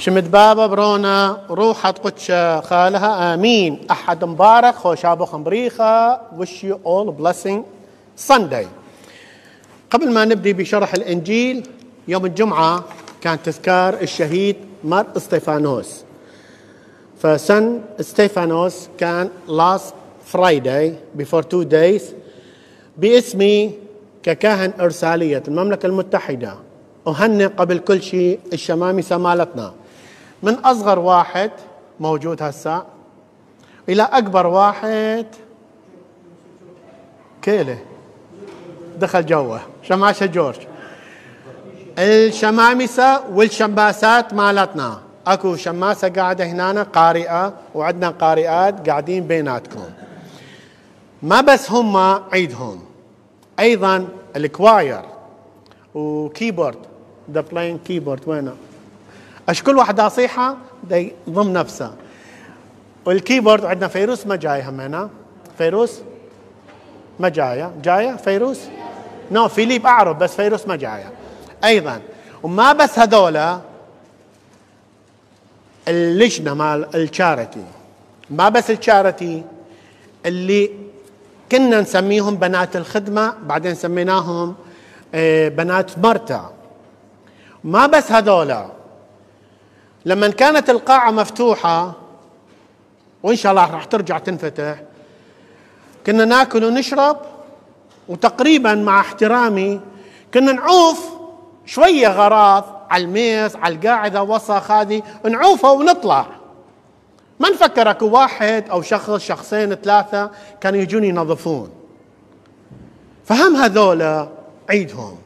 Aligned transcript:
شمد 0.00 0.30
بابا 0.30 0.66
برونا 0.66 1.38
روحة 1.50 1.90
قدش 1.90 2.30
خالها. 2.64 3.34
آمين. 3.34 3.78
أحد 3.90 4.24
مبارك. 4.24 4.74
خوشابو 4.74 5.24
خمبريخة 5.24 6.20
wish 6.38 6.64
you 6.64 6.80
all 6.84 7.12
blessing 7.12 7.64
Sunday. 8.16 8.66
قبل 9.90 10.12
ما 10.12 10.24
نبدي 10.24 10.52
بشرح 10.52 10.94
الإنجيل 10.94 11.66
يوم 12.08 12.26
الجمعة 12.26 12.84
كان 13.20 13.42
تذكار 13.42 13.94
الشهيد 14.02 14.56
مار 14.84 15.06
إستيفانوس. 15.16 16.04
فسن 17.22 17.80
إستيفانوس 18.00 18.88
كان 18.98 19.30
last 19.48 19.92
Friday 20.32 20.92
before 21.20 21.42
two 21.42 21.64
days 21.64 22.02
باسمي 22.96 23.74
ككاهن 24.22 24.72
إرسالية 24.80 25.42
المملكة 25.48 25.86
المتحدة. 25.86 26.54
أهنئ 27.06 27.46
قبل 27.46 27.78
كل 27.78 28.02
شيء 28.02 28.38
الشمامسة 28.52 29.18
مالتنا 29.18 29.72
من 30.42 30.54
أصغر 30.54 30.98
واحد 30.98 31.50
موجود 32.00 32.42
هسا 32.42 32.86
إلى 33.88 34.02
أكبر 34.02 34.46
واحد 34.46 35.26
كيله 37.42 37.78
دخل 38.98 39.26
جوه. 39.26 39.60
شماشة 39.82 40.26
جورج. 40.26 40.56
الشمامسة 41.98 43.28
والشماسات 43.30 44.34
مالتنا. 44.34 45.00
أكو 45.26 45.56
شماسة 45.56 46.08
قاعدة 46.08 46.44
هنا 46.44 46.82
قارئة 46.82 47.54
وعندنا 47.74 48.10
قارئات 48.10 48.88
قاعدين 48.88 49.26
بيناتكم. 49.26 49.84
ما 51.22 51.40
بس 51.40 51.70
هم 51.70 51.96
عيدهم 52.32 52.80
أيضا 53.60 54.08
الكواير 54.36 55.02
وكيبورد 55.94 56.78
ذا 57.30 57.40
بلاين 57.40 57.78
كيبورد 57.78 58.20
وينه؟ 58.26 58.54
اش 59.50 59.62
كل 59.62 59.78
واحد 59.78 60.00
اصيحه 60.00 60.56
ضم 61.30 61.52
نفسه 61.52 61.94
والكيبورد 63.04 63.64
عندنا 63.64 63.88
فيروس 63.88 64.26
ما 64.26 64.36
جاي 64.36 64.62
همنا 64.62 65.10
فيروس 65.58 66.00
ما 67.20 67.28
جاية. 67.28 67.72
جاية 67.82 68.16
فيروس؟ 68.16 68.60
نو 69.30 69.48
فيليب 69.48 69.86
أعرف 69.86 70.16
بس 70.16 70.34
فيروس 70.34 70.68
ما 70.68 70.76
جاية. 70.76 71.12
أيضا 71.64 72.00
وما 72.42 72.72
بس 72.72 72.98
هذولا 72.98 73.60
اللجنة 75.88 76.54
مال 76.54 76.96
الشارتي. 76.96 77.64
ما 78.30 78.48
بس 78.48 78.70
الشارتي 78.70 79.44
اللي 80.26 80.70
كنا 81.52 81.80
نسميهم 81.80 82.36
بنات 82.36 82.76
الخدمة 82.76 83.34
بعدين 83.42 83.74
سميناهم 83.74 84.54
آه، 85.14 85.48
بنات 85.48 85.98
مرتع 85.98 86.44
ما 87.64 87.86
بس 87.86 88.12
هذولا 88.12 88.79
لما 90.04 90.28
كانت 90.28 90.70
القاعة 90.70 91.10
مفتوحة 91.10 91.92
وإن 93.22 93.36
شاء 93.36 93.52
الله 93.52 93.70
راح 93.70 93.84
ترجع 93.84 94.18
تنفتح 94.18 94.82
كنا 96.06 96.24
ناكل 96.24 96.64
ونشرب 96.64 97.16
وتقريبا 98.08 98.74
مع 98.74 99.00
احترامي 99.00 99.80
كنا 100.34 100.52
نعوف 100.52 101.10
شوية 101.66 102.08
غراض 102.08 102.80
على 102.90 103.04
الميز 103.04 103.56
على 103.56 103.74
القاعدة 103.74 104.22
وسخ 104.22 104.70
هذه 104.70 105.02
نعوفها 105.24 105.70
ونطلع. 105.70 106.26
ما 107.40 107.50
نفكر 107.50 107.90
أكو 107.90 108.06
واحد 108.06 108.68
أو 108.70 108.82
شخص 108.82 109.10
شخصين 109.10 109.74
ثلاثة 109.74 110.30
كانوا 110.60 110.80
يجون 110.80 111.04
ينظفون. 111.04 111.70
فهم 113.24 113.56
هذولا 113.56 114.28
عيدهم. 114.70 115.18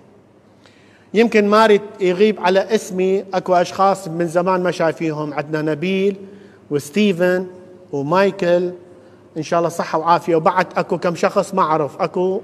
يمكن 1.14 1.48
ماري 1.48 1.80
يغيب 2.00 2.40
على 2.40 2.74
اسمي 2.74 3.24
أكو 3.34 3.54
أشخاص 3.54 4.08
من 4.08 4.28
زمان 4.28 4.62
ما 4.62 4.70
شايفيهم 4.70 5.34
عندنا 5.34 5.72
نبيل 5.72 6.16
وستيفن 6.70 7.46
ومايكل. 7.92 8.72
إن 9.36 9.42
شاء 9.42 9.58
الله 9.58 9.68
صحة 9.68 9.98
وعافية. 9.98 10.36
وبعد 10.36 10.66
أكو 10.76 10.98
كم 10.98 11.14
شخص 11.14 11.54
ما 11.54 11.62
أعرف. 11.62 12.00
أكو 12.00 12.40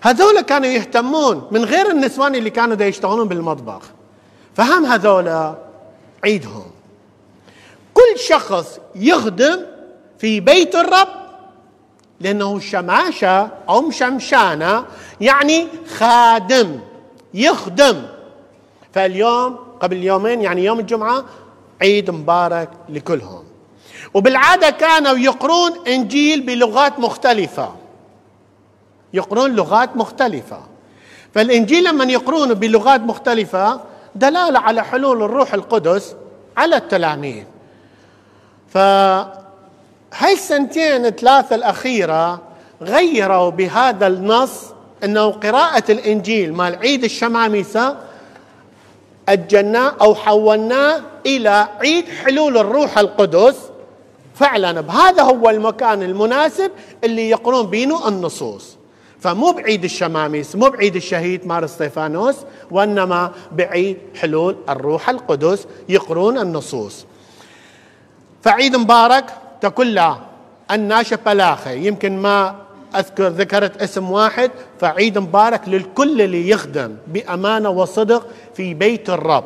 هذول 0.00 0.40
كانوا 0.40 0.68
يهتمون 0.68 1.48
من 1.50 1.64
غير 1.64 1.90
النسوان 1.90 2.34
اللي 2.34 2.50
كانوا 2.50 2.74
دا 2.74 2.86
يشتغلون 2.86 3.28
بالمطبخ. 3.28 3.82
فهم 4.54 4.86
هذول 4.86 5.54
عيدهم. 6.24 6.66
كل 7.94 8.18
شخص 8.18 8.78
يخدم 8.94 9.60
في 10.18 10.40
بيت 10.40 10.74
الرب 10.74 11.08
لأنه 12.20 12.60
شماشة 12.60 13.48
أو 13.68 13.80
مشمشانة 13.80 14.84
يعني 15.20 15.66
خادم. 15.96 16.80
يخدم. 17.34 18.02
فاليوم 18.92 19.58
قبل 19.80 20.02
يومين 20.02 20.42
يعني 20.42 20.64
يوم 20.64 20.80
الجمعة 20.80 21.24
عيد 21.82 22.10
مبارك 22.10 22.68
لكلهم. 22.88 23.44
وبالعادة 24.14 24.70
كانوا 24.70 25.18
يقرون 25.18 25.72
إنجيل 25.88 26.40
بلغات 26.40 26.98
مختلفة. 26.98 27.74
يقرون 29.14 29.56
لغات 29.56 29.96
مختلفة. 29.96 30.60
فالإنجيل 31.34 31.84
لما 31.84 32.04
يقرون 32.04 32.54
بلغات 32.54 33.00
مختلفة 33.00 33.80
دلالة 34.14 34.58
على 34.58 34.84
حلول 34.84 35.22
الروح 35.22 35.54
القدس 35.54 36.16
على 36.56 36.76
التلاميذ. 36.76 37.44
فهاي 38.68 40.32
السنتين 40.32 41.10
ثلاثة 41.10 41.54
الأخيرة 41.56 42.42
غيروا 42.82 43.50
بهذا 43.50 44.06
النص 44.06 44.73
أنه 45.04 45.30
قراءة 45.30 45.92
الإنجيل 45.92 46.52
مال 46.52 46.76
عيد 46.76 47.04
الشمامسة 47.04 47.96
أجلناه 49.28 49.94
أو 50.00 50.14
حولناه 50.14 51.00
إلى 51.26 51.68
عيد 51.80 52.08
حلول 52.08 52.58
الروح 52.58 52.98
القدس 52.98 53.56
فعلا. 54.34 54.80
بهذا 54.80 55.22
هو 55.22 55.50
المكان 55.50 56.02
المناسب 56.02 56.70
اللي 57.04 57.30
يقرون 57.30 57.66
بينه 57.66 58.08
النصوص. 58.08 58.76
فمو 59.20 59.52
بعيد 59.52 59.84
الشماميس 59.84 60.56
مو 60.56 60.68
بعيد 60.68 60.96
الشهيد 60.96 61.46
مار 61.46 61.64
استيفانوس 61.64 62.36
وإنما 62.70 63.32
بعيد 63.52 63.98
حلول 64.20 64.56
الروح 64.68 65.08
القدس 65.08 65.66
يقرون 65.88 66.38
النصوص. 66.38 67.06
فعيد 68.42 68.76
مبارك 68.76 69.24
تكلا 69.60 70.16
الناشا 70.70 71.16
بلاخه 71.16 71.70
يمكن 71.70 72.18
ما 72.18 72.63
أذكر 72.96 73.28
ذكرت 73.28 73.82
اسم 73.82 74.10
واحد 74.10 74.50
فعيد 74.80 75.18
مبارك 75.18 75.68
للكل 75.68 76.20
اللي 76.20 76.48
يخدم 76.48 76.96
بأمانة 77.06 77.68
وصدق 77.68 78.26
في 78.54 78.74
بيت 78.74 79.10
الرب. 79.10 79.44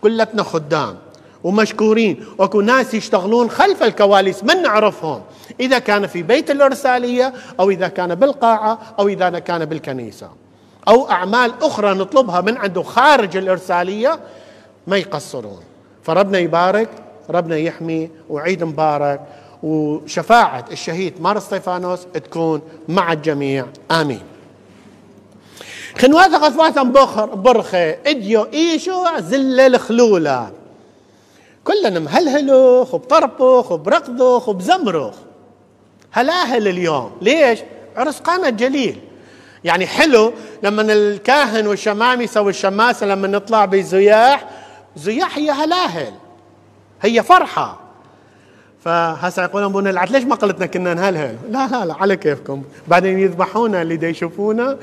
كلتنا 0.00 0.42
خدام 0.42 0.96
ومشكورين. 1.44 2.24
واكو 2.38 2.60
ناس 2.60 2.94
يشتغلون 2.94 3.50
خلف 3.50 3.82
الكواليس 3.82 4.44
من 4.44 4.62
نعرفهم؟ 4.62 5.22
إذا 5.60 5.78
كان 5.78 6.06
في 6.06 6.22
بيت 6.22 6.50
الإرسالية 6.50 7.32
أو 7.60 7.70
إذا 7.70 7.88
كان 7.88 8.14
بالقاعة 8.14 8.78
أو 8.98 9.08
إذا 9.08 9.38
كان 9.38 9.64
بالكنيسة. 9.64 10.30
أو 10.88 11.10
أعمال 11.10 11.52
أخرى 11.62 11.94
نطلبها 11.94 12.40
من 12.40 12.56
عنده 12.56 12.82
خارج 12.82 13.36
الإرسالية 13.36 14.20
ما 14.86 14.96
يقصرون. 14.96 15.60
فربنا 16.02 16.38
يبارك 16.38 16.88
ربنا 17.30 17.56
يحمي 17.56 18.10
وعيد 18.30 18.64
مبارك. 18.64 19.20
وشفاعة 19.62 20.64
الشهيد 20.72 21.22
مار 21.22 21.38
ستيفانوس 21.38 22.00
تكون 22.14 22.62
مع 22.88 23.12
الجميع. 23.12 23.66
آمين. 23.90 24.22
خنواتا 25.98 26.36
غثواتا 26.36 26.82
بخر 26.82 27.26
برخة. 27.26 27.96
إديو 28.06 28.46
إيشو 28.52 29.04
زلة 29.18 29.66
الخلولة. 29.66 30.50
كلنا 31.64 32.00
مهلهلوخ 32.00 32.94
وبطربخ 32.94 33.72
وبرقدخ 33.72 34.48
وبزمرخ 34.48 35.14
هلاهل 36.12 36.68
اليوم. 36.68 37.12
ليش؟ 37.20 37.58
عرس 37.96 38.18
قانا 38.18 38.48
الجليل 38.48 39.00
يعني 39.64 39.86
حلو 39.86 40.32
لما 40.62 40.82
الكاهن 40.82 41.66
والشمامسه 41.66 42.40
والشماسه 42.40 43.06
لما 43.06 43.28
نطلع 43.28 43.64
بزياح 43.64 44.48
زياح 44.96 45.38
هي 45.38 45.50
هلاهل. 45.50 46.12
هي 47.02 47.22
فرحة. 47.22 47.81
فهسه 48.84 49.42
يقولون 49.42 49.70
ابونا 49.70 49.90
العت 49.90 50.10
ليش 50.10 50.24
ما 50.24 50.34
قلتنا 50.34 50.66
كنا 50.66 50.94
نهلهل؟ 50.94 51.36
لا 51.50 51.68
لا 51.68 51.84
لا 51.84 51.94
على 51.94 52.16
كيفكم، 52.16 52.62
بعدين 52.88 53.18
يذبحونا 53.18 53.82
اللي 53.82 53.96
دا 53.96 54.08
يشوفونا 54.08 54.78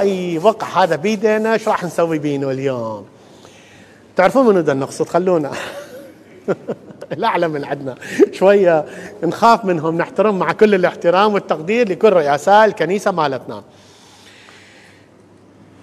أي 0.00 0.38
وقع 0.38 0.82
هذا 0.82 0.96
بيدنا 0.96 1.52
إيش 1.52 1.68
راح 1.68 1.84
نسوي 1.84 2.18
بينه 2.18 2.50
اليوم؟ 2.50 3.06
تعرفون 4.16 4.46
منو 4.46 4.60
دا 4.60 4.74
نقصد 4.74 5.08
خلونا 5.08 5.50
الأعلى 7.12 7.48
من 7.48 7.64
عندنا 7.64 7.94
شوية 8.32 8.84
نخاف 9.22 9.64
منهم 9.64 9.98
نحترم 9.98 10.38
مع 10.38 10.52
كل 10.52 10.74
الاحترام 10.74 11.34
والتقدير 11.34 11.88
لكل 11.88 12.12
رؤساء 12.12 12.64
الكنيسة 12.64 13.10
مالتنا. 13.10 13.62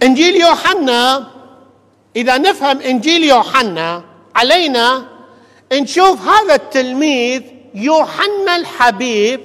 إنجيل 0.04 0.36
يوحنا 0.36 1.28
إذا 2.16 2.38
نفهم 2.38 2.82
إنجيل 2.82 3.24
يوحنا 3.24 4.04
علينا 4.36 5.17
نشوف 5.74 6.22
هذا 6.22 6.56
التلميذ 6.56 7.42
يوحنا 7.76 8.56
الحبيب 8.56 9.40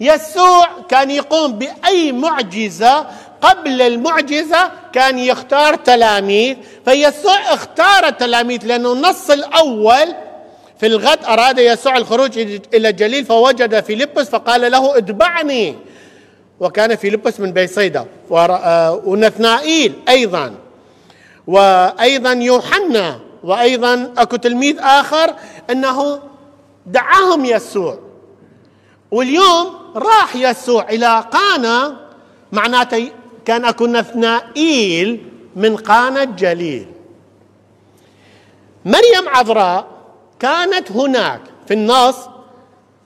يسوع 0.00 0.68
كان 0.88 1.10
يقوم 1.10 1.52
بأي 1.52 2.12
معجزة 2.12 3.06
قبل 3.40 3.82
المعجزة 3.82 4.70
كان 4.92 5.18
يختار 5.18 5.74
تلاميذ 5.74 6.56
فيسوع 6.84 7.54
اختار 7.54 8.06
التلاميذ 8.06 8.66
لأنه 8.66 8.92
النص 8.92 9.30
الأول 9.30 10.14
في 10.80 10.86
الغد 10.86 11.24
أراد 11.24 11.58
يسوع 11.58 11.96
الخروج 11.96 12.38
إلى 12.74 12.88
الجليل 12.88 13.24
فوجد 13.24 13.80
فيلبس 13.84 14.28
فقال 14.28 14.72
له 14.72 14.98
اتبعني. 14.98 15.74
وكان 16.60 16.96
فيلبس 16.96 17.40
من 17.40 17.52
بيصيدا 17.52 18.06
ونثنائيل 19.04 19.92
أيضا. 20.08 20.54
وأيضا 21.46 22.32
يوحنا 22.32 23.20
وأيضا 23.44 24.12
أكو 24.18 24.36
تلميذ 24.36 24.78
آخر 24.80 25.34
أنه 25.70 26.20
دعاهم 26.86 27.44
يسوع. 27.44 27.98
واليوم 29.10 29.74
راح 29.96 30.36
يسوع 30.36 30.88
إلى 30.88 31.24
قانا 31.30 31.96
معناته 32.52 33.10
كان 33.44 33.64
أكو 33.64 33.86
نثنائيل 33.86 35.26
من 35.56 35.76
قانا 35.76 36.22
الجليل. 36.22 36.86
مريم 38.84 39.28
عذراء 39.28 39.86
كانت 40.40 40.92
هناك 40.92 41.40
في 41.68 41.74
النص 41.74 42.16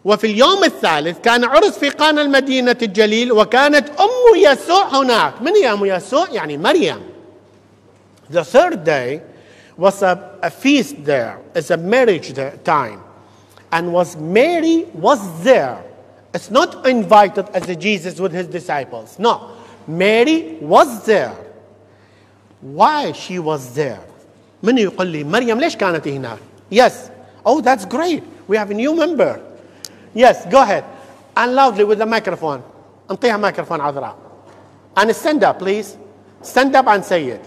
وفي 0.05 0.27
اليوم 0.27 0.65
الثالث 0.65 1.19
كان 1.19 1.44
عرس 1.44 1.79
في 1.79 1.88
قانا 1.88 2.23
المدينة 2.23 2.77
الجليل 2.83 3.33
وكانت 3.33 3.88
أم 3.88 4.37
يسوع 4.37 4.85
هناك. 4.88 5.43
من 5.43 5.53
هي 5.53 5.73
أم 5.73 5.85
يسوع؟ 5.85 6.27
يعني 6.31 6.59
مريم. 6.59 7.00
The 8.33 8.44
third 8.44 8.85
day 8.85 9.21
was 9.77 10.01
a, 10.01 10.39
a 10.42 10.50
feast 10.50 11.03
there, 11.03 11.39
it's 11.56 11.69
a 11.69 11.77
marriage 11.77 12.33
time. 12.63 13.01
And 13.71 13.94
was 13.94 14.18
Mary 14.18 14.83
was 14.94 15.44
there. 15.44 15.81
It's 16.33 16.51
not 16.51 16.86
invited 16.86 17.48
as 17.50 17.68
a 17.69 17.75
Jesus 17.75 18.19
with 18.19 18.33
his 18.33 18.48
disciples. 18.48 19.18
No. 19.18 19.57
Mary 19.88 20.57
was 20.62 21.06
there. 21.06 21.36
Why 22.62 23.12
she 23.13 23.39
was 23.39 23.74
there? 23.74 24.00
من 24.63 24.77
يقول 24.77 25.07
لي 25.07 25.24
مريم 25.24 25.59
ليش 25.59 25.75
كانت 25.75 26.07
هناك؟ 26.07 26.38
Yes. 26.69 27.09
Oh, 27.45 27.62
that's 27.62 27.86
great. 27.86 28.24
We 28.48 28.57
have 28.57 28.69
a 28.71 28.74
new 28.74 28.95
member. 28.95 29.42
Yes, 30.13 30.45
go 30.45 30.62
ahead. 30.62 30.83
And 31.36 31.56
loudly 31.56 31.83
with 31.83 31.98
the 31.98 32.06
microphone. 32.06 32.62
انطيها 33.09 33.38
ميكروفون 33.38 33.81
عذراء. 33.81 34.15
And 34.98 35.15
stand 35.15 35.44
up, 35.44 35.59
please. 35.59 35.98
Stand 36.42 36.75
up 36.75 36.88
and 36.88 37.03
say 37.03 37.27
it. 37.27 37.44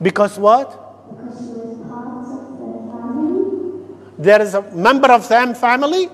Because 0.00 0.38
what? 0.38 0.68
Because 0.70 1.38
she 1.38 1.44
was 1.44 1.78
part 1.88 2.08
of 2.08 2.58
the 2.58 2.70
family. 2.92 3.94
There 4.18 4.42
is 4.42 4.54
a 4.54 4.62
member 4.72 5.12
of 5.12 5.28
the 5.28 5.54
family? 5.58 6.08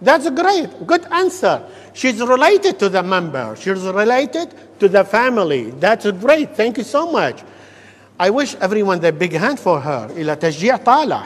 That's 0.00 0.28
great. 0.30 0.86
Good 0.86 1.06
answer. 1.10 1.64
She's 1.94 2.20
related 2.20 2.78
to 2.80 2.88
the 2.88 3.02
member. 3.02 3.56
She's 3.56 3.82
related 3.82 4.54
to 4.80 4.88
the 4.88 5.04
family. 5.04 5.70
That's 5.70 6.10
great. 6.12 6.56
Thank 6.56 6.78
you 6.78 6.84
so 6.84 7.10
much. 7.10 7.42
I 8.18 8.30
wish 8.30 8.54
everyone 8.56 9.04
a 9.04 9.12
big 9.12 9.32
hand 9.32 9.58
for 9.58 9.80
her. 9.80 10.08
إلى 10.10 10.36
تشجيع 10.36 10.76
طالع. 10.84 11.24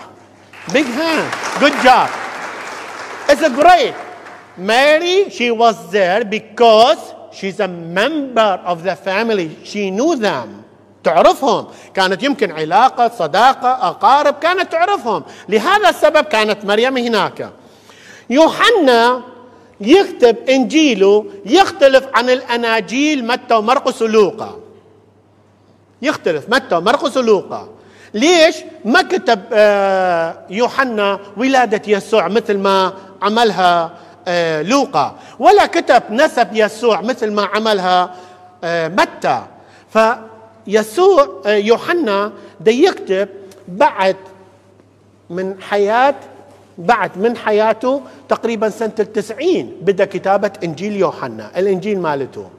Big 0.72 0.86
hand. 0.86 1.32
Good 1.60 1.74
job. 1.82 2.08
It's 3.28 3.42
a 3.42 3.50
great. 3.50 3.94
Mary, 4.56 5.30
she 5.30 5.50
was 5.50 5.90
there 5.90 6.24
because 6.24 7.14
she's 7.32 7.60
a 7.60 7.68
member 7.68 8.60
of 8.64 8.82
the 8.82 8.96
family. 8.96 9.56
She 9.64 9.90
knew 9.90 10.16
them. 10.16 10.64
تعرفهم. 11.03 11.67
كانت 11.93 12.23
يمكن 12.23 12.51
علاقة 12.51 13.11
صداقة 13.19 13.71
أقارب 13.89 14.33
كانت 14.33 14.71
تعرفهم. 14.71 15.23
لهذا 15.49 15.89
السبب 15.89 16.23
كانت 16.25 16.65
مريم 16.65 16.97
هناك. 16.97 17.49
يوحنا 18.29 19.21
يكتب 19.81 20.49
إنجيله 20.49 21.25
يختلف 21.45 22.07
عن 22.13 22.29
الأناجيل 22.29 23.27
متى 23.27 23.53
ومرقس 23.53 24.01
ولوقا 24.01 24.59
يختلف 26.01 26.49
متى 26.49 26.75
ومرقس 26.75 27.17
ولوقا 27.17 27.67
ليش؟ 28.13 28.55
ما 28.85 29.01
كتب 29.01 29.41
آه، 29.53 30.35
يوحنا 30.49 31.19
ولادة 31.37 31.81
يسوع 31.87 32.27
مثل 32.27 32.57
ما 32.57 32.93
عملها 33.21 33.91
آه، 34.27 34.61
لوقا. 34.61 35.15
ولا 35.39 35.65
كتب 35.65 36.03
نسب 36.09 36.47
يسوع 36.53 37.01
مثل 37.01 37.31
ما 37.31 37.49
عملها 37.53 38.15
آه، 38.63 38.87
متى. 38.87 39.43
فيسوع 40.65 41.41
يوحنا 41.45 42.31
دا 42.59 42.71
يكتب 42.71 43.29
بعد 43.67 44.15
من 45.29 45.61
حياة 45.61 46.15
بعد 46.77 47.17
من 47.17 47.37
حياته 47.37 48.01
تقريبا 48.29 48.69
سنة 48.69 48.91
التسعين 48.99 49.77
بدأ 49.81 50.05
كتابة 50.05 50.51
إنجيل 50.63 50.95
يوحنا 50.95 51.51
الإنجيل 51.57 51.99
مالته. 51.99 52.49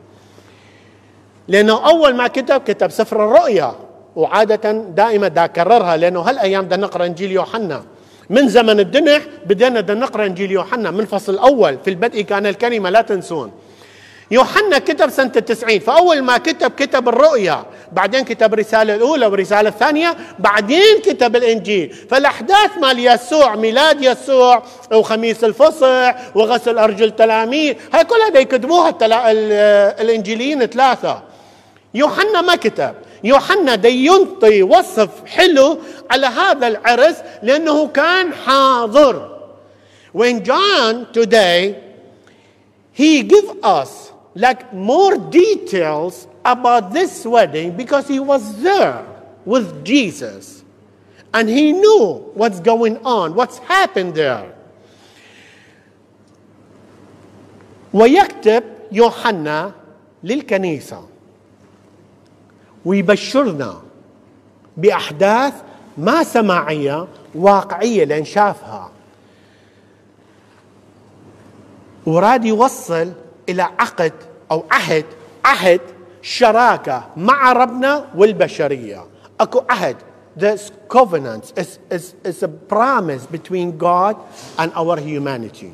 لأنه 1.48 1.88
أول 1.88 2.14
ما 2.14 2.26
كتب 2.26 2.60
كتب 2.60 2.90
سفر 2.90 3.24
الرؤيا 3.24 3.74
وعادة 4.16 4.72
دائما 4.72 5.28
دا 5.28 5.46
كررها 5.46 5.96
لأنه 5.96 6.20
هالأيام 6.20 6.68
دا 6.68 6.76
نقرأ 6.76 7.06
إنجيل 7.06 7.32
يوحنا. 7.32 7.84
من 8.30 8.48
زمن 8.48 8.80
الدنح 8.80 9.22
بدينا 9.46 9.80
دا 9.80 9.94
نقرأ 9.94 10.26
إنجيل 10.26 10.50
يوحنا 10.50 10.90
من 10.90 11.00
الفصل 11.00 11.34
الأول. 11.34 11.78
في 11.84 11.90
البدء 11.90 12.22
كان 12.22 12.46
الكلمة 12.46 12.90
لا 12.90 13.02
تنسون. 13.02 13.50
يوحنا 14.30 14.78
كتب 14.78 15.10
سنة 15.10 15.32
التسعين 15.36 15.80
فأول 15.80 16.22
ما 16.22 16.38
كتب 16.38 16.70
كتب 16.70 17.08
الرؤيا 17.08 17.64
بعدين 17.92 18.24
كتب 18.24 18.54
الرسالة 18.54 18.94
الأولى 18.94 19.26
والرسالة 19.26 19.68
الثانية 19.68 20.16
بعدين 20.38 20.98
كتب 21.04 21.36
الإنجيل. 21.36 21.94
فالأحداث 22.10 22.78
مال 22.80 23.06
يسوع 23.06 23.56
ميلاد 23.56 24.02
يسوع 24.02 24.62
وخميس 24.92 25.44
الفصح 25.44 26.16
وغسل 26.34 26.78
أرجل 26.78 27.10
تلاميذ 27.10 27.74
هاي 27.92 28.04
كلها 28.04 28.28
دا 28.28 28.40
يكتبوها 28.40 28.88
التلا... 28.88 29.30
الإنجيليين 30.00 30.66
ثلاثة. 30.66 31.22
يوحنا 31.94 32.40
ما 32.40 32.56
كتب. 32.56 32.94
يوحنا 33.24 33.74
دا 33.74 33.88
ينطي 33.88 34.62
وصف 34.62 35.10
حلو 35.26 35.78
على 36.10 36.26
هذا 36.26 36.66
العرس 36.66 37.16
لأنه 37.42 37.86
كان 37.86 38.34
حاضر. 38.34 39.30
When 40.12 40.44
John 40.44 41.06
today 41.12 41.74
he 42.92 43.22
give 43.22 43.50
us 43.64 44.13
like 44.35 44.73
more 44.73 45.17
details 45.17 46.27
about 46.45 46.93
this 46.93 47.25
wedding 47.25 47.75
because 47.75 48.07
he 48.07 48.19
was 48.19 48.61
there 48.61 49.05
with 49.45 49.83
Jesus 49.83 50.63
and 51.33 51.49
he 51.49 51.73
knew 51.73 52.31
what's 52.33 52.59
going 52.59 52.97
on, 53.05 53.35
what's 53.35 53.57
happened 53.59 54.15
there. 54.15 54.53
ويكتب 57.93 58.63
يوحنا 58.91 59.71
للكنيسة 60.23 61.03
ويبشرنا 62.85 63.81
بأحداث 64.77 65.53
ما 65.97 66.23
سماعية 66.23 67.07
واقعية 67.35 68.03
لأن 68.05 68.25
شافها 68.25 68.91
وراد 72.05 72.45
يوصل 72.45 73.13
إلى 73.48 73.62
عقد 73.62 74.12
أو 74.50 74.64
عهد 74.70 75.04
عهد 75.44 75.80
شراكة 76.22 77.04
مع 77.16 77.52
ربنا 77.52 78.06
والبشرية. 78.16 79.04
أكو 79.40 79.62
عهد. 79.70 79.96
This 80.36 80.72
covenant 80.88 81.52
is, 81.56 81.78
is, 81.90 82.14
is 82.24 82.42
a 82.42 82.48
promise 82.48 83.24
between 83.26 83.78
God 83.78 84.16
and 84.58 84.72
our 84.74 84.98
humanity. 84.98 85.72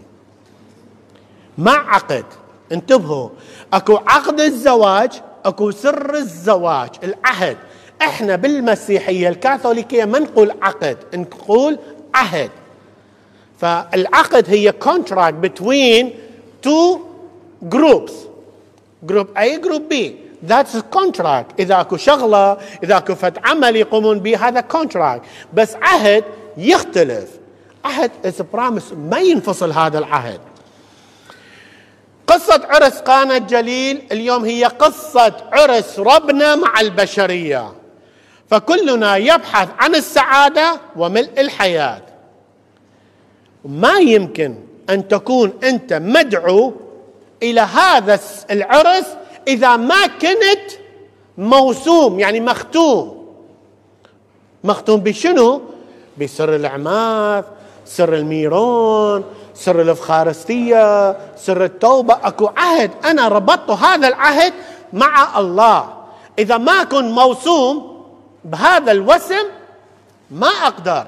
ما 1.59 1.73
عقد. 1.73 2.25
انتبهوا. 2.73 3.29
أكو 3.73 3.97
عقد 4.07 4.41
الزواج 4.41 5.23
أكو 5.45 5.71
سر 5.71 6.15
الزواج 6.15 6.91
العهد. 7.05 7.57
إحنا 8.03 8.37
بالمسيحية 8.37 9.29
الكاثوليكية 9.29 10.05
ما 10.05 10.19
نقول 10.19 10.53
عقد 10.63 10.97
نقول 11.15 11.79
عهد. 12.15 12.51
فالعقد 13.59 14.45
هي 14.49 14.73
contract 14.73 15.35
between 15.43 16.11
two 16.63 17.10
groups. 17.69 18.13
group 19.03 19.39
A 19.39 19.59
group 19.59 20.15
That's 20.43 20.75
a 20.75 20.83
contract. 20.83 21.55
إذا 21.59 21.81
أكو 21.81 21.97
شغلة 21.97 22.59
إذا 22.83 22.97
أكو 22.97 23.15
فد 23.15 23.39
عمل 23.45 23.77
يقومون 23.77 24.19
به 24.21 24.49
هذا 24.49 24.65
contract. 24.73 25.21
بس 25.55 25.77
عهد 25.83 26.25
يختلف. 26.57 27.31
عهد 27.85 28.11
a 28.25 28.57
promise. 28.57 28.93
ما 28.97 29.19
ينفصل 29.19 29.73
هذا 29.73 29.99
العهد. 29.99 30.41
قصة 32.27 32.67
عرس 32.69 32.99
قانا 32.99 33.37
الجليل 33.37 34.03
اليوم 34.13 34.45
هي 34.45 34.65
قصة 34.65 35.35
عرس 35.53 35.99
ربنا 35.99 36.55
مع 36.55 36.81
البشرية. 36.81 37.73
فكلنا 38.51 39.17
يبحث 39.17 39.69
عن 39.79 39.95
السعادة 39.95 40.81
وملء 40.97 41.41
الحياة. 41.41 42.03
ما 43.65 43.99
يمكن 43.99 44.55
أن 44.91 45.09
تكون 45.09 45.53
أنت 45.65 45.93
مدعو 45.93 46.75
إلى 47.43 47.61
هذا 47.61 48.21
العرس 48.51 49.07
إذا 49.49 49.77
ما 49.77 50.07
كنت 50.07 50.71
موسوم 51.39 52.21
يعني 52.21 52.41
مختوم. 52.41 53.27
مختوم 54.65 55.01
بشنو؟ 55.01 55.63
بسر 56.21 56.57
العماث 56.57 57.45
سر 57.87 58.15
الميرون 58.15 59.25
سر 59.55 59.81
الإفخارستية 59.81 61.17
سر 61.37 61.65
التوبة. 61.65 62.19
أكو 62.23 62.51
عهد 62.57 62.91
أنا 63.05 63.29
ربطت 63.29 63.71
هذا 63.71 64.09
العهد 64.09 64.53
مع 64.93 65.39
الله. 65.39 65.89
إذا 66.39 66.57
ما 66.57 66.85
كن 66.85 67.11
موسوم 67.11 68.05
بهذا 68.45 68.93
الوسم 68.93 69.45
ما 70.31 70.49
أقدر. 70.49 71.07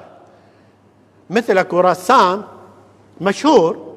مثل 1.31 1.59
أكو 1.59 1.81
رسام 1.81 2.45
مشهور 3.21 3.92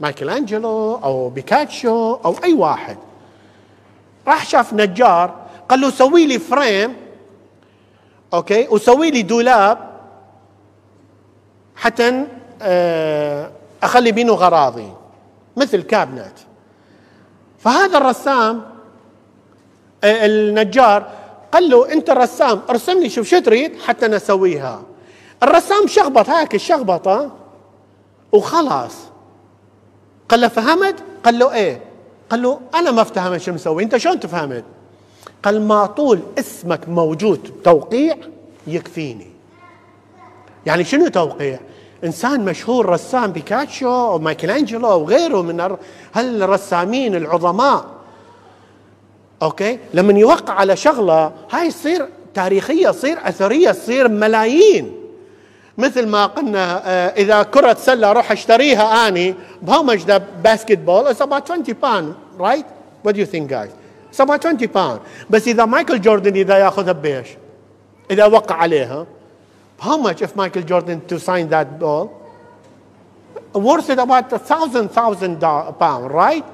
مايكل 0.00 0.30
انجلو 0.30 0.94
أو 0.94 1.28
بيكاسو 1.28 2.14
أو 2.14 2.34
أي 2.44 2.52
واحد. 2.52 2.96
راح 4.26 4.46
شاف 4.46 4.72
نجار 4.74 5.34
قال 5.68 5.80
له 5.80 5.90
سوي 5.90 6.26
لي 6.26 6.38
frame 6.38 6.96
okay 8.34 8.68
وسوي 8.68 9.10
لي 9.10 9.22
دولاب 9.22 9.78
حتى 11.76 12.26
آه، 12.62 13.50
أخلي 13.82 14.12
بينه 14.12 14.32
غراضي 14.32 14.92
مثل 15.56 15.82
كابنت. 15.82 16.32
فهذا 17.58 17.98
الرسام 17.98 18.62
آه، 20.04 20.26
النجار 20.26 21.10
قال 21.52 21.70
له 21.70 21.92
أنت 21.92 22.10
الرسام 22.10 22.60
ارسم 22.70 23.00
لي 23.00 23.10
شوف 23.10 23.28
شو 23.28 23.38
تريد 23.38 23.80
حتى 23.80 24.08
نسويها 24.08 24.82
الرسام 25.42 25.86
شخبط 25.86 26.30
هيك 26.30 26.54
الشخبطه 26.54 27.30
وخلاص. 28.32 28.94
قال 30.28 30.40
له 30.40 30.48
فهمت؟ 30.48 30.94
قال 31.24 31.38
له 31.38 31.54
إيه؟ 31.54 31.80
قال 32.30 32.42
له 32.42 32.60
أنا 32.74 32.90
ما 32.90 33.02
افتهمت 33.02 33.40
شو 33.40 33.52
مسوي 33.52 33.82
أنت 33.82 33.96
شلون 33.96 34.20
تفهمت؟ 34.20 34.64
قال 35.42 35.62
ما 35.62 35.86
طول 35.86 36.20
اسمك 36.38 36.88
موجود 36.88 37.50
توقيع 37.64 38.16
يكفيني 38.66 39.26
يعني 40.66 40.84
شنو 40.84 41.08
توقيع؟ 41.08 41.60
إنسان 42.04 42.44
مشهور 42.44 42.88
رسام 42.88 43.32
بيكاسو 43.32 43.88
أو 43.88 44.18
مايكل 44.18 44.50
أنجلو 44.50 44.90
أو 44.90 45.04
غيره 45.04 45.42
من 45.42 45.76
هالرسامين 46.14 47.14
العظماء 47.14 47.84
okay 49.42 49.78
لما 49.94 50.18
يوقع 50.18 50.54
على 50.54 50.76
شغلة 50.76 51.32
هاي 51.50 51.68
تصير 51.68 52.08
تاريخية 52.34 52.90
تصير 52.90 53.18
أثرية 53.28 53.70
تصير 53.70 54.08
ملايين 54.08 54.97
مثل 55.78 56.06
ما 56.06 56.26
قلنا 56.26 56.82
آه، 56.86 57.08
اذا 57.08 57.42
كرة 57.42 57.74
سلة 57.74 58.10
أروح 58.10 58.32
اشتريها 58.32 59.08
اني 59.08 59.34
how 59.66 59.82
much 59.82 60.00
the 60.04 60.20
basketball 60.44 61.06
it's 61.06 61.20
about 61.20 61.46
20 61.46 61.74
pound 61.74 62.14
right 62.38 62.66
what 63.04 63.12
do 63.14 63.20
you 63.20 63.26
think 63.26 63.48
guys 63.48 63.70
it's 64.10 64.20
about 64.20 64.42
20 64.42 64.68
pound 64.68 65.00
بس 65.30 65.48
اذا 65.48 65.64
مايكل 65.64 66.00
جوردن 66.00 66.34
اذا 66.34 66.58
ياخذها 66.58 66.92
بيش 66.92 67.26
اذا 68.10 68.26
وقع 68.26 68.54
عليها 68.54 69.06
how 69.80 69.96
much 69.96 70.22
if 70.22 70.36
Michael 70.36 70.62
Jordan 70.62 71.00
to 71.08 71.18
sign 71.18 71.48
that 71.48 71.78
ball 71.78 72.08
worth 73.54 73.90
it 73.90 73.98
about 73.98 74.32
a 74.32 74.38
thousand 74.38 74.88
thousand 74.88 75.40
pound 75.78 76.10
right 76.10 76.44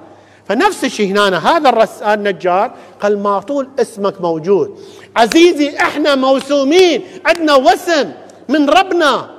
فنفس 0.49 0.85
الشيء 0.85 1.11
هنا 1.11 1.57
هذا 1.57 1.69
الرسام 1.69 2.19
النجار 2.19 2.73
قال 3.01 3.23
ما 3.23 3.41
طول 3.41 3.69
اسمك 3.79 4.21
موجود 4.21 4.79
عزيزي 5.17 5.77
إحنا 5.79 6.15
موسومين 6.15 7.03
عندنا 7.27 7.55
وسم 7.55 8.13
من 8.49 8.71
ربنا. 8.71 9.31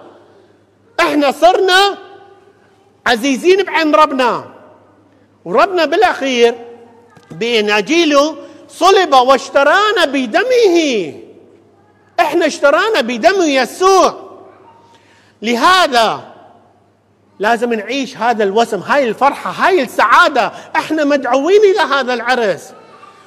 إحنا 0.99 1.31
صرنا 1.31 1.97
عزيزين 3.07 3.63
بعين 3.63 3.95
ربنا. 3.95 4.45
وربنا 5.45 5.85
بالأخير 5.85 6.55
باناجيله 7.31 8.35
صلب 8.69 9.13
واشترانا 9.13 10.05
بدمه. 10.05 11.13
إحنا 12.19 12.45
اشترانا 12.45 13.01
بدم 13.01 13.41
يسوع. 13.41 14.25
لهذا 15.41 16.35
لازم 17.39 17.73
نعيش 17.73 18.17
هذا 18.17 18.43
الوسم 18.43 18.79
هاي 18.79 19.09
الفرحة 19.09 19.51
هاي 19.51 19.83
السعادة. 19.83 20.51
إحنا 20.75 21.03
مدعوين 21.03 21.61
إلى 21.61 21.79
هذا 21.79 22.13
العرس. 22.13 22.73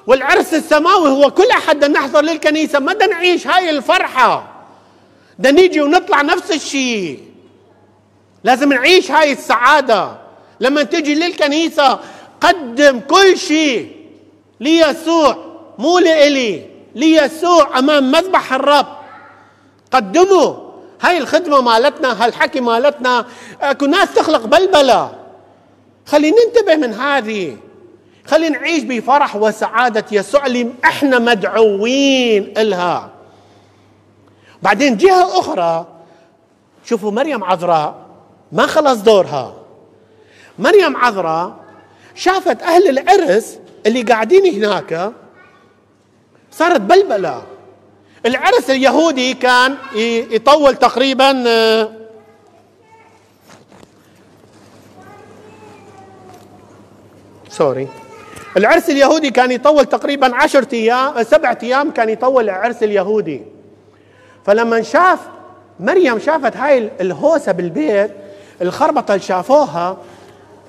والعرس 0.07 0.55
السماوي 0.55 1.09
هو 1.09 1.31
كل 1.31 1.51
أحد 1.51 1.85
نحضر 1.85 2.21
للكنيسة. 2.21 2.79
ما 2.79 2.95
نعيش؟ 2.95 3.47
هاي 3.47 3.71
الفرحة. 3.71 4.58
ده 5.39 5.51
نيجي 5.51 5.81
ونطلع 5.81 6.23
نفس 6.23 6.51
الشيء. 6.51 7.21
لازم 8.45 8.73
نعيش 8.73 9.11
هاي 9.11 9.33
السعادة. 9.33 10.17
لما 10.61 10.83
تجي 10.83 11.15
للكنيسة 11.15 12.01
قدم 12.41 13.01
كل 13.01 13.39
شيء. 13.39 13.93
ليسوع 14.61 15.37
مو 15.79 15.99
لإلي. 15.99 16.67
ليسوع 16.95 17.79
أمام 17.79 18.11
مذبح 18.11 18.53
الرب. 18.53 18.87
قدموا. 19.93 20.55
هاي 21.01 21.19
الخدمة 21.19 21.61
مالتنا 21.61 22.25
هالحكي 22.25 22.61
مالتنا. 22.61 23.27
أكو 23.61 23.87
ناس 23.87 24.15
تخلق 24.15 24.47
بلبلة. 24.47 25.19
خلينا 26.07 26.37
ننتبه 26.47 26.77
من 26.77 26.95
هذه. 26.95 27.57
خلينا 28.27 28.59
نعيش 28.59 28.83
بفرح 28.83 29.37
وسعادة 29.37 30.05
يسوع 30.13 30.47
اللي 30.47 30.69
إحنا 30.85 31.19
مدعوين 31.19 32.55
إلها. 32.59 33.18
بعدين 34.63 34.97
جهة 34.97 35.39
أخرى. 35.39 35.87
شوفوا 36.85 37.11
مريم 37.11 37.45
عذراء 37.45 37.95
ما 38.53 38.67
خلص 38.67 39.01
دورها. 39.01 39.55
مريم 40.59 40.97
عذراء 40.97 41.57
شافت 42.15 42.63
أهل 42.63 42.99
العرس 42.99 43.59
اللي 43.87 44.03
قاعدين 44.03 44.55
هناك 44.55 45.13
صارت 46.51 46.81
بلبلة. 46.81 47.43
العرس 48.27 48.71
اليهودي 48.71 49.35
كان 49.35 49.77
يطول 50.31 50.77
تقريبا 50.77 51.45
سوري. 57.49 57.89
العرس 58.57 58.91
اليهودي 58.91 59.31
كان 59.31 59.51
يطول 59.53 59.87
تقريبا 59.87 60.35
عشرة 60.35 60.75
أيام 60.75 61.23
سبعة 61.23 61.59
أيام 61.63 61.91
كان 61.91 62.09
يطول 62.09 62.45
العرس 62.45 62.83
اليهودي. 62.83 63.58
فلما 64.49 64.83
شاف 64.83 65.19
مريم 65.81 66.19
شافت 66.19 66.57
هاي 66.57 66.91
الهوسة 67.01 67.53
بالبيت 67.53 68.11
الخربطة 68.63 69.15
اللي 69.15 69.27
شافوها 69.27 69.97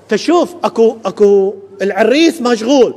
تشوف 0.09 0.55
أكو 0.63 0.98
أكو 1.05 1.53
العريس 1.81 2.41
مشغول. 2.41 2.95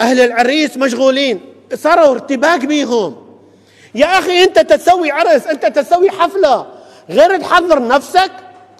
أهل 0.00 0.20
العريس 0.20 0.76
مشغولين. 0.76 1.40
صاروا 1.74 2.10
ارتباك 2.10 2.64
بيهم. 2.64 3.16
يا 3.94 4.06
أخي 4.06 4.44
أنت 4.44 4.58
تسوي 4.58 5.10
عرس 5.10 5.46
أنت 5.46 5.66
تسوي 5.66 6.10
حفلة. 6.10 6.66
غير 7.10 7.40
تحضر 7.40 7.88
نفسك 7.88 8.30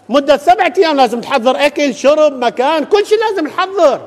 مدة 0.09 0.37
سبعة 0.37 0.73
أيام 0.77 0.97
لازم 0.97 1.21
تحضر 1.21 1.65
أكل 1.65 1.95
شرب 1.95 2.33
مكان 2.45 2.85
كل 2.85 3.05
شيء 3.05 3.17
لازم 3.19 3.47
تحضر. 3.47 4.01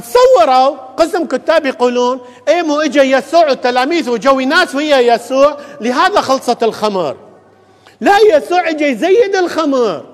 تصوروا 0.00 0.76
قسم 0.96 1.26
كتاب 1.26 1.66
يقولون 1.66 2.20
إيه 2.48 2.62
مو 2.62 2.80
اجى 2.80 3.00
يسوع 3.00 3.48
والتلاميذ 3.48 4.10
وجوي 4.10 4.44
ناس 4.44 4.74
ويا 4.74 4.98
يسوع 4.98 5.56
لهذا 5.80 6.20
خلصت 6.20 6.62
الخمر. 6.62 7.16
لا 8.00 8.18
يسوع 8.18 8.68
اجى 8.68 8.84
يزيد 8.84 9.36
الخمر. 9.36 10.04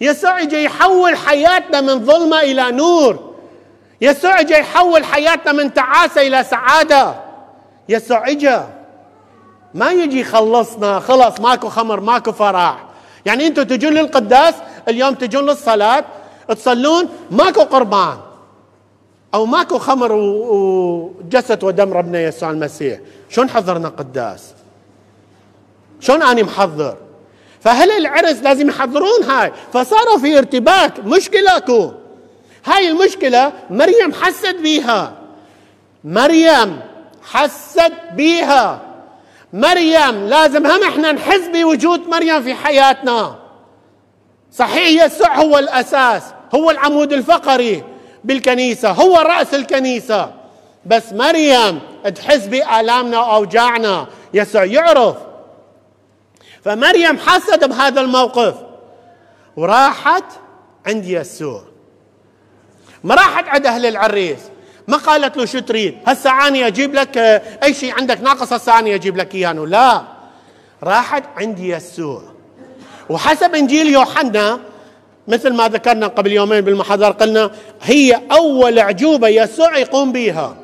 يسوع 0.00 0.42
اجى 0.42 0.64
يحول 0.64 1.16
حياتنا 1.16 1.80
من 1.80 2.06
ظلمة 2.06 2.40
إلى 2.40 2.70
نور. 2.70 3.34
يسوع 4.00 4.40
اجى 4.40 4.54
يحول 4.54 5.04
حياتنا 5.04 5.52
من 5.52 5.74
تعاسة 5.74 6.26
إلى 6.26 6.44
سعادة. 6.44 7.14
يسوع 7.88 8.28
اجى 8.28 8.60
ما 9.74 9.90
يجي 9.90 10.20
يخلصنا 10.20 11.00
خلص 11.00 11.40
ماكو 11.40 11.68
خمر 11.68 12.00
ماكو 12.00 12.32
فرح. 12.32 12.84
يعني 13.26 13.46
أنتم 13.46 13.62
تجون 13.62 13.92
للقداس 13.92 14.54
اليوم 14.88 15.14
تجون 15.14 15.46
للصلاة 15.46 16.04
تصلون 16.48 17.08
ماكو 17.30 17.60
قربان. 17.60 18.25
أو 19.36 19.46
ماكو 19.46 19.78
خمر 19.78 20.12
وجسد 20.12 21.64
ودم 21.64 21.92
ربنا 21.92 22.20
يسوع 22.20 22.50
المسيح. 22.50 22.98
شلون 23.28 23.50
حضرنا 23.50 23.88
قداس؟ 23.88 24.54
شلون 26.00 26.22
أني 26.22 26.42
محضر؟ 26.42 26.96
فهل 27.60 27.90
العرس 27.90 28.36
لازم 28.42 28.68
يحضرون 28.68 29.22
هاي؟ 29.22 29.52
فصاروا 29.72 30.18
في 30.18 30.38
ارتباك. 30.38 31.00
مشكلة 31.04 31.56
أكو. 31.56 31.92
هاي 32.64 32.88
المشكلة 32.88 33.52
مريم 33.70 34.12
حست 34.12 34.56
بيها. 34.62 35.12
مريم 36.04 36.80
حست 37.22 37.92
بيها. 38.14 38.80
مريم 39.52 40.26
لازم 40.26 40.66
هم 40.66 40.82
إحنا 40.82 41.12
نحس 41.12 41.48
بوجود 41.52 42.08
مريم 42.08 42.42
في 42.42 42.54
حياتنا. 42.54 43.36
صحيح 44.52 45.04
يسوع 45.04 45.34
هو 45.34 45.58
الأساس 45.58 46.22
هو 46.54 46.70
العمود 46.70 47.12
الفقري. 47.12 47.95
بالكنيسة 48.26 48.90
هو 48.90 49.16
رأس 49.16 49.54
الكنيسة. 49.54 50.32
بس 50.86 51.12
مريم 51.12 51.80
تحس 52.14 52.46
بآلامنا 52.46 53.20
وأوجاعنا 53.20 54.06
يسوع 54.34 54.64
يعرف. 54.64 55.16
فمريم 56.64 57.18
حست 57.18 57.64
بهذا 57.64 58.00
الموقف. 58.00 58.54
وراحت 59.56 60.24
عند 60.86 61.04
يسوع. 61.04 61.62
ما 63.04 63.14
راحت 63.14 63.48
عند 63.48 63.66
أهل 63.66 63.86
العريس. 63.86 64.38
ما 64.88 64.96
قالت 64.96 65.36
له 65.36 65.44
شو 65.44 65.58
تريد. 65.58 65.98
هسه 66.06 66.48
اني 66.48 66.66
أجيب 66.66 66.94
لك 66.94 67.18
أي 67.62 67.74
شيء 67.74 67.94
عندك 67.94 68.20
ناقص 68.20 68.52
هسه 68.52 68.78
اني 68.78 68.94
أجيب 68.94 69.16
لك 69.16 69.34
إياه. 69.34 69.52
لا. 69.52 70.02
راحت 70.82 71.24
عند 71.36 71.58
يسوع. 71.58 72.22
وحسب 73.08 73.54
إنجيل 73.54 73.86
يوحنا 73.86 74.60
مثل 75.28 75.52
ما 75.52 75.68
ذكرنا 75.68 76.06
قبل 76.06 76.32
يومين 76.32 76.60
بالمحاضرة 76.60 77.08
قلنا 77.08 77.50
هي 77.82 78.20
أول 78.32 78.78
عجوبه 78.78 79.28
يسوع 79.28 79.78
يقوم 79.78 80.12
بها. 80.12 80.56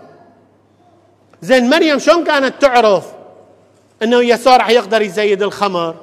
زين 1.42 1.70
مريم 1.70 1.98
شلون 1.98 2.24
كانت 2.24 2.54
تعرف 2.60 3.04
إنه 4.02 4.20
يسوع 4.20 4.56
راح 4.56 4.70
يقدر 4.70 5.02
يزيد 5.02 5.42
الخمر 5.42 5.94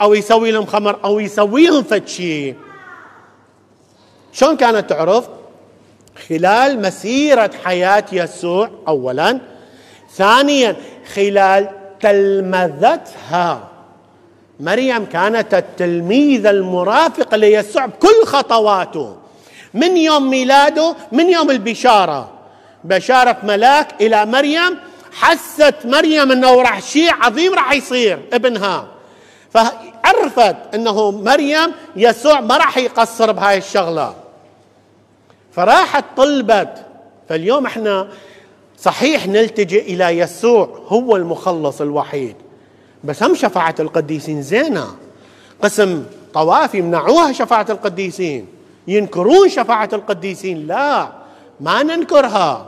أو 0.00 0.14
يسوي 0.14 0.50
لهم 0.50 0.66
خمر 0.66 0.98
أو 1.04 1.20
يسوي 1.20 1.66
لهم 1.66 1.82
فد 1.82 2.08
شيء 2.08 2.54
شلون 4.32 4.56
كانت 4.56 4.90
تعرف؟ 4.90 5.28
خلال 6.28 6.82
مسيرة 6.82 7.50
حياة 7.64 8.04
يسوع 8.12 8.70
اولا. 8.88 9.40
ثانيا 10.12 10.76
خلال 11.14 11.68
تلمذتها. 12.00 13.68
مريم 14.60 15.04
كانت 15.04 15.54
التلميذ 15.54 16.46
المرافق 16.46 17.34
ليسوع 17.34 17.86
بكل 17.86 18.24
خطواته. 18.26 19.16
من 19.74 19.96
يوم 19.96 20.30
ميلاده 20.30 20.96
من 21.12 21.30
يوم 21.30 21.50
البشارة. 21.50 22.30
بشارة 22.84 23.36
ملاك 23.42 24.02
إلى 24.02 24.26
مريم 24.26 24.78
حست 25.12 25.74
مريم 25.84 26.32
إنه 26.32 26.62
راح 26.62 26.82
شيء 26.82 27.12
عظيم 27.12 27.54
راح 27.54 27.72
يصير 27.72 28.18
ابنها. 28.32 28.86
فعرفت 29.50 30.56
إنه 30.74 31.10
مريم 31.10 31.72
يسوع 31.96 32.40
ما 32.40 32.56
راح 32.56 32.78
يقصر 32.78 33.32
بهاي 33.32 33.58
الشغلة. 33.58 34.14
فراحت 35.52 36.04
طلبت. 36.16 36.86
فاليوم 37.28 37.66
إحنا 37.66 38.08
صحيح 38.78 39.26
نلتجئ 39.26 39.94
إلى 39.94 40.18
يسوع 40.18 40.80
هو 40.86 41.16
المخلص 41.16 41.80
الوحيد. 41.80 42.36
بس 43.04 43.22
هم 43.22 43.34
شفاعة 43.34 43.74
القديسين 43.80 44.42
زينة. 44.42 44.96
قسم 45.62 46.04
طوافي 46.34 46.78
يمنعوها 46.78 47.32
شفاعة 47.32 47.66
القديسين. 47.70 48.46
ينكرون 48.88 49.48
شفاعة 49.48 49.88
القديسين. 49.92 50.66
لا 50.66 51.12
ما 51.60 51.82
ننكرها. 51.82 52.66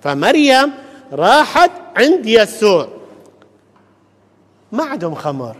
فمريم 0.00 0.72
راحت 1.12 1.70
عند 1.96 2.26
يسوع. 2.26 2.88
ما 4.72 4.84
عندهم 4.84 5.14
خمر. 5.14 5.56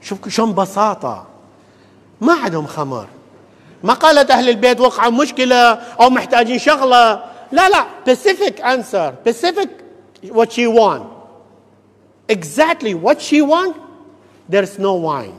شوف 0.00 0.28
شلون 0.28 0.54
بساطة. 0.54 1.26
ما 2.20 2.32
عندهم 2.32 2.66
خمر. 2.66 3.06
ما 3.82 3.94
قالت 3.94 4.30
أهل 4.30 4.48
البيت 4.48 4.80
وقعوا 4.80 5.12
مشكلة 5.12 5.72
أو 6.00 6.10
محتاجين 6.10 6.58
شغلة. 6.58 7.24
لا 7.52 7.68
لا 7.68 7.84
specific 8.06 8.60
answer. 8.60 9.12
Specific 9.24 9.68
what 10.32 10.52
she 10.52 10.66
want. 10.66 11.21
Exactly 12.28 12.94
what 12.94 13.20
she 13.20 13.42
want 13.42 13.76
there's 14.48 14.78
no 14.78 14.94
wine. 14.94 15.38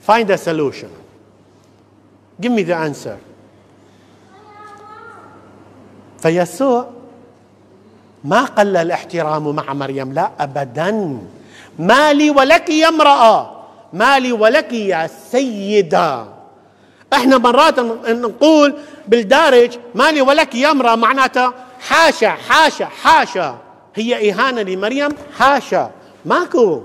Find 0.00 0.28
a 0.30 0.38
solution. 0.38 0.90
Give 2.40 2.52
me 2.52 2.62
the 2.62 2.76
answer. 2.76 3.18
فيسوع 6.18 6.90
ما 8.24 8.44
قل 8.44 8.76
الاحترام 8.76 9.54
مع 9.54 9.72
مريم؟ 9.72 10.12
لا 10.12 10.30
ابدا. 10.40 11.18
ما 11.78 12.12
لي 12.12 12.30
ولك 12.30 12.70
يا 12.70 12.88
امرأة. 12.88 13.64
ما 13.92 14.18
لي 14.18 14.32
ولك 14.32 14.72
يا 14.72 15.06
سيدة. 15.06 16.26
إحنا 17.12 17.38
مرات 17.38 17.78
نقول 18.08 18.74
بالدارج 19.08 19.78
ما 19.94 20.10
لي 20.10 20.20
ولك 20.20 20.54
يا 20.54 20.70
امرأة 20.70 20.94
معناته 20.96 21.52
حاشا 21.80 22.30
حاشا 22.30 22.86
حاشا. 22.86 23.65
هي 23.96 24.30
إهانة 24.30 24.62
لمريم؟ 24.62 25.08
حاشا. 25.38 25.90
ماكو. 26.24 26.82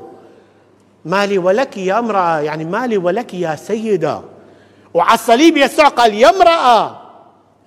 ما 1.05 1.25
لي 1.25 1.37
ولك 1.37 1.77
يا 1.77 1.99
امرأة 1.99 2.39
يعني 2.39 2.65
ما 2.65 2.87
لي 2.87 2.97
ولك 2.97 3.33
يا 3.33 3.55
سيدة. 3.55 4.21
وعلى 4.93 5.13
الصليب 5.13 5.57
يسوع 5.57 5.87
قال 5.87 6.13
يا 6.13 6.29
امرأة. 6.29 7.01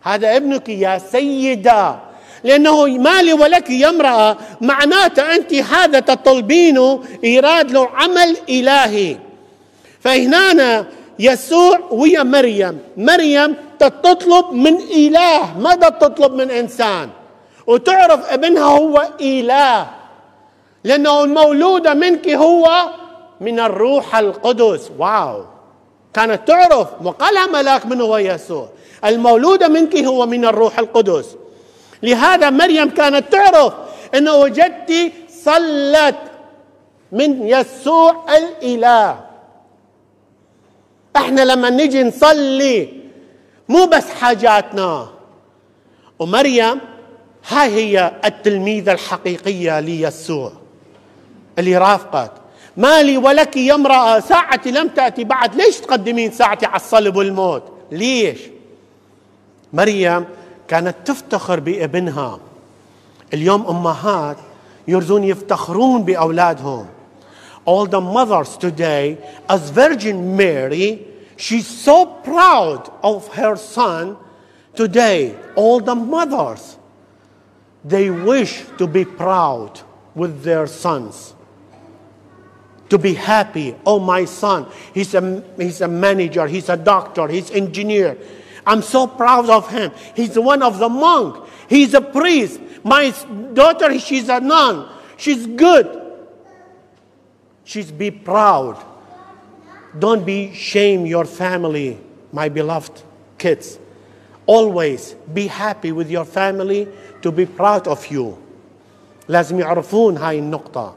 هذا 0.02 0.36
ابنك 0.36 0.68
يا 0.68 0.98
سيدة. 0.98 1.96
لأنه 2.44 2.86
مالي 2.86 3.32
ولك 3.32 3.70
يا 3.70 3.88
امرأة 3.88 4.36
معناته 4.60 5.34
أنت 5.34 5.54
هذا 5.54 6.00
تطلبينه 6.00 7.04
إيراد 7.24 7.70
له 7.70 7.88
عمل 7.94 8.36
إلهي. 8.48 9.16
فهنا 10.00 10.86
يسوع 11.18 11.78
ويا 11.90 12.22
مريم. 12.22 12.78
مريم 12.96 13.56
تطلب 13.78 14.52
من 14.52 14.76
إله 14.76 15.58
ما 15.58 15.74
تطلب 15.74 16.34
من 16.34 16.50
إنسان؟ 16.50 17.08
وتعرف 17.66 18.32
ابنها 18.32 18.64
هو 18.64 19.08
إله. 19.20 19.90
لأنه 20.84 21.24
المولوده 21.24 21.94
منك 21.94 22.28
هو 22.28 22.68
من 23.40 23.60
الروح 23.60 24.16
القدس. 24.16 24.90
واو. 24.98 25.44
كانت 26.14 26.48
تعرف. 26.48 26.88
وقالها 27.04 27.46
ملاك 27.46 27.86
من 27.86 28.00
هو 28.00 28.16
يسوع. 28.16 28.68
المولودة 29.04 29.68
منك 29.68 29.96
هو 29.96 30.26
من 30.26 30.44
الروح 30.44 30.78
القدس. 30.78 31.36
لهذا 32.02 32.50
مريم 32.50 32.90
كانت 32.90 33.32
تعرف 33.32 33.72
أن 34.14 34.28
وجدتي 34.28 35.12
صلت 35.44 36.16
من 37.12 37.48
يسوع 37.48 38.24
الإله. 38.36 39.20
إحنا 41.16 41.40
لما 41.44 41.70
نجي 41.70 42.02
نصلي 42.02 42.88
مو 43.68 43.86
بس 43.86 44.10
حاجاتنا. 44.10 45.08
ومريم 46.18 46.80
هاي 47.48 47.70
هي 47.70 48.12
التلميذة 48.24 48.92
الحقيقية 48.92 49.80
ليسوع 49.80 50.52
اللي 51.58 51.78
رافقت 51.78 52.32
مالي 52.76 53.16
ولك 53.16 53.56
يا 53.56 53.74
امرأة 53.74 54.20
ساعتي 54.20 54.70
لم 54.70 54.88
تأتي 54.88 55.24
بعد 55.24 55.54
ليش 55.54 55.76
تقدمين 55.76 56.32
ساعتي 56.32 56.66
على 56.66 56.76
الصلب 56.76 57.16
والموت؟ 57.16 57.62
ليش؟ 57.92 58.38
مريم 59.72 60.24
كانت 60.68 60.96
تفتخر 61.04 61.60
بابنها. 61.60 62.38
اليوم 63.34 63.66
أمهات 63.66 64.36
يرزون 64.88 65.24
يفتخرون 65.24 66.02
بأولادهم. 66.02 66.86
All 67.66 67.86
the 67.86 68.00
mothers 68.00 68.56
today 68.58 69.16
as 69.48 69.70
virgin 69.70 70.36
mary 70.36 70.98
she's 71.36 71.66
so 71.66 72.06
proud 72.06 72.90
of 73.02 73.28
her 73.28 73.56
son 73.56 74.16
today. 74.74 75.34
All 75.56 75.80
the 75.80 75.94
mothers 75.94 76.73
they 77.84 78.10
wish 78.10 78.64
to 78.78 78.86
be 78.86 79.04
proud 79.04 79.80
with 80.14 80.42
their 80.42 80.66
sons 80.66 81.34
to 82.88 82.98
be 82.98 83.14
happy 83.14 83.74
oh 83.84 83.98
my 83.98 84.24
son 84.24 84.66
he's 84.92 85.14
a, 85.14 85.44
he's 85.56 85.80
a 85.80 85.88
manager 85.88 86.46
he's 86.46 86.68
a 86.68 86.76
doctor 86.76 87.28
he's 87.28 87.50
engineer 87.50 88.16
I'm 88.66 88.82
so 88.82 89.06
proud 89.06 89.50
of 89.50 89.70
him. 89.70 89.92
He's 90.14 90.38
one 90.38 90.62
of 90.62 90.78
the 90.78 90.88
monk. 90.88 91.46
He's 91.68 91.94
a 91.94 92.00
priest. 92.00 92.60
My 92.82 93.10
daughter, 93.52 93.98
she's 93.98 94.28
a 94.28 94.40
nun. 94.40 94.88
She's 95.16 95.46
good. 95.46 96.00
She's 97.64 97.90
be 97.90 98.10
proud. 98.10 98.82
Don't 99.98 100.24
be 100.24 100.52
shame 100.54 101.06
your 101.06 101.24
family, 101.24 101.98
my 102.32 102.48
beloved 102.48 103.02
kids. 103.38 103.78
Always 104.46 105.14
be 105.34 105.46
happy 105.46 105.92
with 105.92 106.10
your 106.10 106.24
family 106.24 106.88
to 107.22 107.32
be 107.32 107.46
proud 107.46 107.88
of 107.88 108.06
you. 108.10 108.36
لازم 109.28 109.60
يعرفون 109.60 110.16
هاي 110.16 110.38
النقطة. 110.38 110.94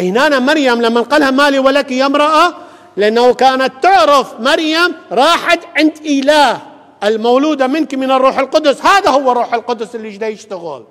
هنا 0.00 0.38
مريم 0.38 0.82
لما 0.82 1.00
قالها 1.00 1.30
مالي 1.30 1.58
ولك 1.58 1.90
يا 1.90 2.06
امرأة 2.06 2.54
لأنه 2.96 3.34
كانت 3.34 3.72
تعرف 3.82 4.40
مريم 4.40 4.94
راحت 5.12 5.60
عند 5.76 5.92
إله 6.06 6.60
المولودة 7.04 7.66
منك 7.66 7.94
من 7.94 8.10
الروح 8.10 8.38
القدس 8.38 8.86
هذا 8.86 9.10
هو 9.10 9.32
الروح 9.32 9.54
القدس 9.54 9.94
اللي 9.94 10.10
جاي 10.10 10.32
يشتغل 10.32 10.84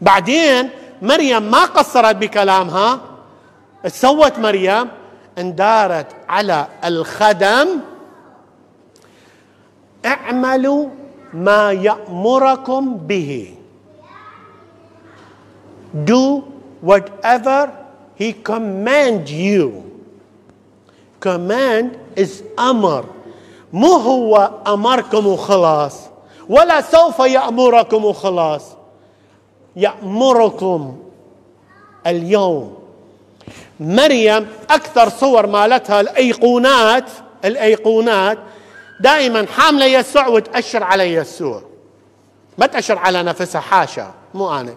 بعدين 0.00 0.70
مريم 1.02 1.42
ما 1.42 1.64
قصرت 1.64 2.16
بكلامها 2.16 3.00
سوت 3.86 4.38
مريم 4.38 4.88
اندارت 5.38 6.06
على 6.28 6.66
الخدم 6.84 7.68
اعملوا 10.04 10.86
ما 11.34 11.72
يأمركم 11.72 12.96
به. 12.96 13.54
Do 16.04 16.44
whatever 16.82 17.70
he 18.18 18.32
command 18.32 19.28
you. 19.28 19.82
Command 21.20 21.98
is 22.16 22.42
أمر 22.58 23.04
مو 23.72 23.92
هو 23.96 24.50
امركم 24.66 25.26
وخلاص 25.26 26.00
ولا 26.48 26.80
سوف 26.80 27.18
يامركم 27.18 28.04
وخلاص 28.04 28.62
يامركم 29.76 30.96
اليوم 32.06 32.74
مريم 33.80 34.46
أكثر 34.70 35.08
صور 35.08 35.46
مالتها 35.46 36.00
الايقونات 36.00 37.04
الايقونات 37.44 38.38
دائما 39.00 39.46
حاملة 39.46 39.84
يسوع 39.84 40.26
وتأشر 40.26 40.82
على 40.82 41.14
يسوع. 41.14 41.62
ما 42.58 42.66
تأشر 42.66 42.98
على 42.98 43.22
نفسها 43.22 43.60
حاشا 43.60 44.14
مو 44.34 44.60
أنا. 44.60 44.74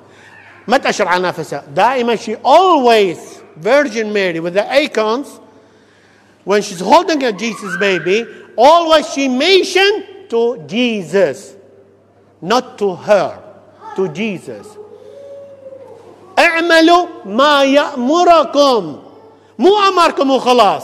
ما 0.67 0.77
تأشر 0.77 1.07
على 1.07 1.23
نفسها. 1.27 1.63
دائما 1.75 2.15
she 2.15 2.35
always 2.35 3.43
Virgin 3.55 4.11
Mary 4.11 4.39
with 4.39 4.53
the 4.55 4.71
icons, 4.71 5.27
when 6.43 6.61
she's 6.61 6.79
holding 6.79 7.23
a 7.23 7.31
Jesus 7.31 7.77
baby, 7.77 8.25
always 8.57 9.07
she 9.13 9.27
mentioned 9.27 10.03
to 10.29 10.63
Jesus, 10.65 11.53
not 12.41 12.77
to 12.79 12.95
her, 12.95 13.39
to 13.95 14.07
Jesus. 14.09 14.65
اعملوا 16.39 17.07
ما 17.25 17.63
يأمركم. 17.63 18.99
مو 19.59 19.79
أمركم 19.87 20.31
وخلاص. 20.31 20.83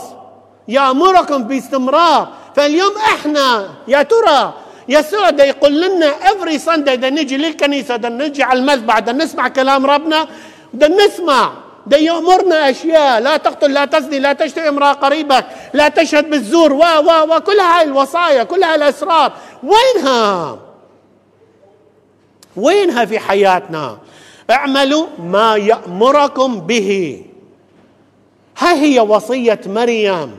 يأمركم 0.68 1.42
باستمرار. 1.44 2.28
فاليوم 2.56 2.92
إحنا 2.96 3.68
يا 3.88 4.02
ترى 4.02 4.54
يسوع 4.88 5.30
ده 5.30 5.44
يقول 5.44 5.80
لنا 5.80 6.06
افري 6.06 6.58
ساندي 6.58 6.96
ده 6.96 7.08
نجي 7.10 7.36
للكنيسة 7.36 7.96
ده 7.96 8.08
نجي 8.08 8.42
على 8.42 8.58
المذبح 8.58 8.98
ده 8.98 9.12
نسمع 9.12 9.48
كلام 9.48 9.86
ربنا 9.86 10.26
ده 10.74 10.88
نسمع 10.88 11.52
ده 11.86 11.96
يأمرنا 11.96 12.70
أشياء 12.70 13.20
لا 13.20 13.36
تقتل 13.36 13.72
لا 13.72 13.84
تزني 13.84 14.18
لا 14.18 14.32
تشتري 14.32 14.68
امرأة 14.68 14.92
قريبك 14.92 15.46
لا 15.74 15.88
تشهد 15.88 16.30
بالزور 16.30 16.72
و 16.72 16.78
و 16.78 17.34
و 17.34 17.40
كل 17.40 17.60
هاي 17.60 17.84
الوصايا 17.84 18.42
كل 18.44 18.62
هاي 18.62 18.74
الأسرار. 18.74 19.32
وينها؟ 19.62 20.58
وينها 22.56 23.04
في 23.04 23.18
حياتنا؟ 23.18 23.98
اعملوا 24.50 25.06
ما 25.18 25.56
يأمركم 25.56 26.60
به. 26.60 27.22
ها 28.58 28.74
هي 28.74 29.00
وصية 29.00 29.60
مريم. 29.66 30.38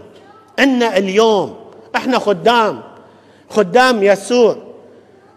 إن 0.60 0.84
اليوم 0.84 1.61
إحنا 1.96 2.20
خدام 2.20 2.82
خدام 3.50 4.04
يسوع. 4.04 4.56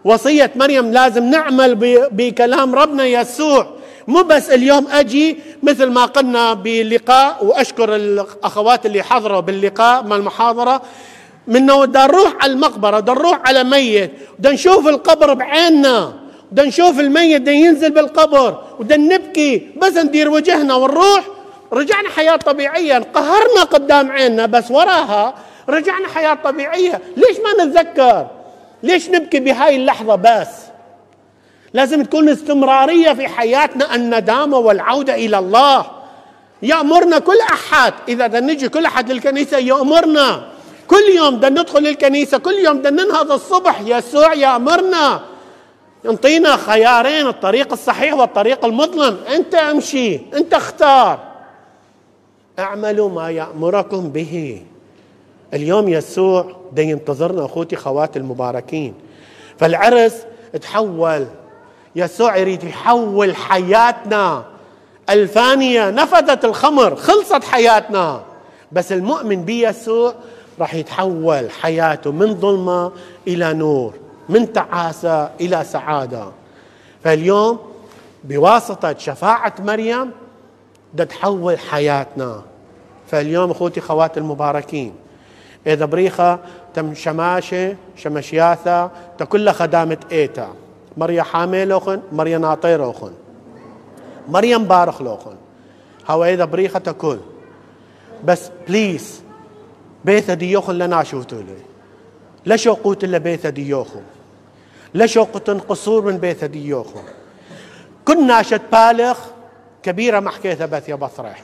وصية 0.03 0.51
مريم 0.55 0.91
لازم 0.91 1.23
نعمل 1.23 1.75
بكلام 2.11 2.75
ربنا 2.75 3.05
يسوع. 3.05 3.67
مو 4.07 4.23
بس 4.23 4.49
اليوم 4.49 4.87
أجي 4.91 5.37
مثل 5.63 5.85
ما 5.85 6.05
قلنا 6.05 6.53
بلقاء 6.53 7.45
وأشكر 7.45 7.95
الأخوات 7.95 8.85
اللي 8.85 9.03
حضروا 9.03 9.39
باللقاء 9.39 10.03
مع 10.03 10.15
المحاضرة. 10.15 10.81
من 11.47 11.65
بدنا 11.65 12.05
نروح 12.05 12.33
على 12.41 12.53
المقبرة 12.53 12.99
بدنا 12.99 13.15
نروح 13.15 13.39
على 13.45 13.63
ميت. 13.63 14.11
بدنا 14.39 14.53
نشوف 14.53 14.87
القبر 14.87 15.33
بعيننا. 15.33 16.13
بدنا 16.51 16.67
نشوف 16.67 16.99
الميت 16.99 17.41
بدنا 17.41 17.55
ينزل 17.55 17.91
بالقبر 17.91 18.61
بدنا 18.79 19.15
نبكي 19.15 19.67
بس 19.77 19.97
ندير 19.97 20.29
وجهنا. 20.29 20.75
ونروح 20.75 21.23
رجعنا 21.73 22.09
حياة 22.09 22.35
طبيعية 22.35 22.97
انقهرنا 22.97 23.63
قدام 23.71 24.11
عيننا 24.11 24.45
بس 24.45 24.71
وراها 24.71 25.35
رجعنا 25.69 26.07
حياة 26.07 26.33
طبيعية. 26.33 27.01
ليش 27.17 27.37
ما 27.39 27.63
نتذكر؟ 27.63 28.27
ليش 28.83 29.09
نبكي 29.09 29.39
بهاي 29.39 29.75
اللحظة 29.75 30.15
بس؟ 30.15 30.47
لازم 31.73 32.03
تكون 32.03 32.29
استمرارية 32.29 33.13
في 33.13 33.27
حياتنا 33.27 33.95
الندامة 33.95 34.57
والعودة 34.57 35.15
إلى 35.15 35.37
الله. 35.37 35.85
يأمرنا 36.61 37.19
كل 37.19 37.39
أحد. 37.39 37.93
إذا 38.09 38.27
بدنا 38.27 38.53
نجي 38.53 38.69
كل 38.69 38.85
أحد 38.85 39.11
للكنيسة 39.11 39.57
يأمرنا. 39.57 40.47
كل 40.87 41.03
يوم 41.15 41.37
بدنا 41.37 41.61
ندخل 41.61 41.79
للكنيسة 41.83 42.37
كل 42.37 42.53
يوم 42.53 42.77
بدنا 42.77 43.03
ننهض 43.03 43.31
الصبح. 43.31 43.81
يسوع 43.85 44.33
يأمرنا. 44.33 45.21
ينطينا 46.05 46.57
خيارين 46.57 47.27
الطريق 47.27 47.73
الصحيح 47.73 48.13
والطريق 48.13 48.65
المظلم 48.65 49.17
أنت 49.35 49.55
أمشي 49.55 50.15
أنت 50.33 50.53
اختار. 50.53 51.19
اعملوا 52.59 53.09
ما 53.09 53.31
يأمركم 53.31 54.09
به. 54.09 54.61
اليوم 55.53 55.89
يسوع 55.89 56.45
ده 56.71 56.81
ينتظرنا 56.83 57.45
أخوتي 57.45 57.75
خواتي 57.75 58.19
المباركين. 58.19 58.93
فالعرس 59.57 60.25
تحول 60.61 61.27
يسوع 61.95 62.37
يريد 62.37 62.63
يحول 62.63 63.35
حياتنا. 63.35 64.43
الفانية 65.09 65.89
نفذت 65.89 66.45
الخمر 66.45 66.95
خلصت 66.95 67.43
حياتنا. 67.43 68.21
بس 68.71 68.91
المؤمن 68.91 69.45
بيسوع 69.45 70.13
راح 70.59 70.73
يتحول 70.73 71.51
حياته 71.51 72.11
من 72.11 72.35
ظلمة 72.35 72.91
إلى 73.27 73.53
نور 73.53 73.93
من 74.29 74.53
تعاسة 74.53 75.29
إلى 75.41 75.63
سعادة. 75.63 76.25
فاليوم 77.03 77.59
بواسطة 78.23 78.95
شفاعة 78.97 79.53
مريم 79.59 80.11
بدها 80.93 81.05
تحول 81.05 81.59
حياتنا. 81.59 82.41
فاليوم 83.07 83.51
أخوتي 83.51 83.81
خواتي 83.81 84.19
المباركين 84.19 84.93
إذا 85.67 85.85
بريخة 85.85 86.39
تم 86.73 86.93
شماشة 86.93 87.75
شمشياثا 87.95 88.91
تكل 89.17 89.51
خدامة 89.51 89.97
إيتا. 90.11 90.49
مريا 90.97 91.23
حامل 91.23 91.67
لوخن 91.67 92.01
مريا 92.11 92.37
ناطير 92.37 92.79
لوخن. 92.79 93.11
مريم 94.27 94.63
بارخ 94.63 95.01
لوخن. 95.01 95.35
هاو 96.07 96.23
إذا 96.23 96.45
بريخة 96.45 96.79
تكل 96.79 97.17
بس 98.23 98.49
بليز 98.67 99.21
بيثا 100.05 100.33
ديوخن 100.33 100.73
لنا 100.73 101.03
شوتوا 101.03 101.41
لي 101.41 101.57
لا 102.45 102.55
شوقوت 102.55 103.03
إلا 103.03 103.17
بيثا 103.17 103.49
ديوخن 103.49 104.01
لا 104.93 105.05
شوقة 105.05 105.59
قصور 105.69 106.01
من 106.01 106.17
بيثا 106.17 106.47
ديوخن 106.47 107.03
كنا 108.05 108.41
شت 108.41 108.61
بالغ 108.71 109.17
كبيرة 109.83 110.19
ما 110.19 110.31
حكيتها 110.31 110.65
بث 110.65 110.89
يا 110.89 110.95
بطرح 110.95 111.43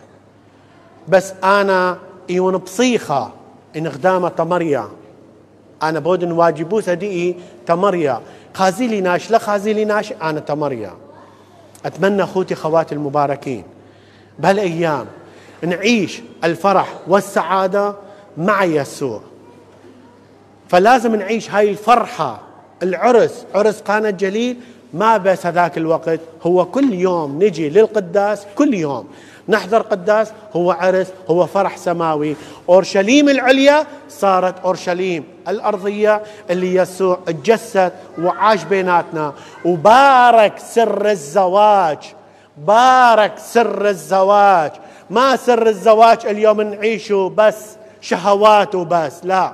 بس 1.08 1.34
أنا 1.44 1.98
إيون 2.30 2.58
بصيخة. 2.58 3.32
إن 3.78 3.90
خدامة 3.90 4.30
تمريا. 4.30 4.88
أنا 5.84 6.00
بودن 6.00 6.32
واجبو 6.32 6.82
سديئي 6.82 7.36
تمريا. 7.66 8.22
خازيلي 8.54 9.02
ناش 9.02 9.32
لا 9.32 9.38
خازيلي 9.38 9.86
ناش 9.86 10.14
أنا 10.22 10.40
تمريا. 10.40 10.94
أتمنى 11.86 12.24
أخوتي 12.24 12.56
خواتي 12.56 12.96
المباركين. 12.96 13.64
بهالأيام 14.40 15.06
نعيش 15.64 16.22
الفرح 16.44 16.94
والسعادة 17.08 17.96
مع 18.38 18.64
يسوع. 18.64 19.22
فلازم 20.68 21.16
نعيش 21.16 21.52
هاي 21.52 21.70
الفرحة 21.70 22.42
العرس. 22.84 23.46
عرس 23.56 23.82
قانا 23.82 24.10
الجليل 24.10 24.58
ما 24.94 25.18
بس 25.18 25.46
هذاك 25.46 25.78
الوقت 25.78 26.20
هو 26.44 26.66
كل 26.66 26.94
يوم 26.94 27.44
نجي 27.44 27.70
للقداس 27.70 28.46
كل 28.56 28.74
يوم. 28.74 29.08
نحضر 29.50 29.82
قداس 29.82 30.32
هو 30.56 30.72
عرس 30.72 31.08
هو 31.30 31.48
فرح 31.48 31.78
سماوي. 31.78 32.36
أورشليم 32.70 33.30
العليا 33.30 33.86
صارت 34.10 34.56
أورشليم 34.66 35.24
الأرضية 35.48 36.22
اللي 36.50 36.76
يسوع 36.76 37.20
تجسد 37.26 37.92
وعاش 38.20 38.64
بيناتنا. 38.64 39.34
وبارك 39.66 40.60
سر 40.60 41.10
الزواج 41.10 41.98
بارك 42.58 43.34
سر 43.38 43.88
الزواج. 43.88 44.72
ما 45.10 45.36
سر 45.36 45.68
الزواج 45.68 46.26
اليوم 46.26 46.62
نعيشه 46.62 47.34
بس 47.38 47.76
شهوات 48.02 48.76
وبس 48.76 49.14
لا. 49.24 49.54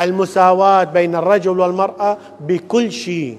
المساواة 0.00 0.84
بين 0.84 1.16
الرجل 1.16 1.60
والمرأة 1.60 2.18
بكل 2.40 2.92
شيء 2.92 3.38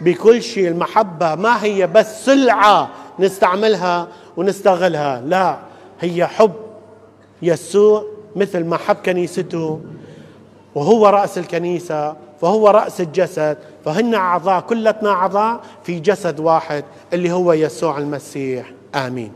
بكل 0.00 0.42
شيء. 0.42 0.68
المحبة 0.68 1.34
ما 1.34 1.64
هي 1.64 1.86
بس 1.86 2.24
سلعة 2.24 2.88
نستعملها 3.18 4.08
ونستغلها. 4.38 5.20
لا 5.20 5.58
هي 6.00 6.26
حب 6.26 6.52
يسوع 7.42 8.04
مثل 8.36 8.64
ما 8.64 8.76
حب 8.76 8.96
كنيسته 8.96 9.80
وهو 10.74 11.06
رأس 11.08 11.38
الكنيسة 11.38 12.16
فهو 12.40 12.68
رأس 12.68 13.00
الجسد 13.00 13.58
فهن 13.84 14.14
أعضاء 14.14 14.60
كلتنا 14.60 15.10
أعضاء 15.10 15.60
في 15.84 16.00
جسد 16.00 16.40
واحد 16.40 16.84
اللي 17.12 17.32
هو 17.32 17.52
يسوع 17.52 17.98
المسيح. 17.98 18.72
آمين. 18.94 19.32